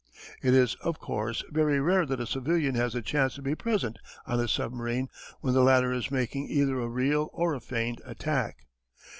It 0.41 0.55
is, 0.55 0.73
of 0.83 0.97
course, 0.97 1.43
very 1.51 1.79
rare 1.79 2.07
that 2.07 2.19
a 2.19 2.25
civilian 2.25 2.73
has 2.73 2.93
the 2.93 3.03
chance 3.03 3.35
to 3.35 3.43
be 3.43 3.53
present 3.53 3.99
on 4.25 4.39
a 4.39 4.47
submarine 4.47 5.09
when 5.41 5.53
the 5.53 5.61
latter 5.61 5.93
is 5.93 6.09
making 6.09 6.49
either 6.49 6.79
a 6.79 6.87
real 6.89 7.29
or 7.33 7.53
a 7.53 7.59
feigned 7.61 8.01
attack. 8.03 8.65